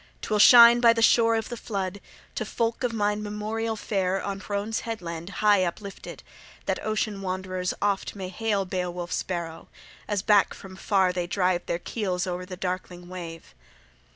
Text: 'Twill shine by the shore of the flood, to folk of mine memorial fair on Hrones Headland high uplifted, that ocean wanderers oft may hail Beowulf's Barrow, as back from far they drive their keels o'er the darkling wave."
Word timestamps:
'Twill 0.23 0.39
shine 0.39 0.79
by 0.79 0.91
the 0.93 0.99
shore 1.03 1.35
of 1.35 1.49
the 1.49 1.55
flood, 1.55 2.01
to 2.33 2.43
folk 2.43 2.83
of 2.83 2.91
mine 2.91 3.21
memorial 3.21 3.75
fair 3.75 4.19
on 4.19 4.39
Hrones 4.39 4.79
Headland 4.79 5.29
high 5.45 5.63
uplifted, 5.63 6.23
that 6.65 6.83
ocean 6.83 7.21
wanderers 7.21 7.71
oft 7.83 8.15
may 8.15 8.29
hail 8.29 8.65
Beowulf's 8.65 9.21
Barrow, 9.21 9.67
as 10.07 10.23
back 10.23 10.55
from 10.55 10.75
far 10.75 11.13
they 11.13 11.27
drive 11.27 11.67
their 11.67 11.77
keels 11.77 12.25
o'er 12.25 12.47
the 12.47 12.57
darkling 12.57 13.09
wave." 13.09 13.53